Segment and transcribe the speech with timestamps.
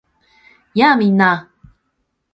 [0.73, 0.95] やあ！
[0.97, 1.51] みんな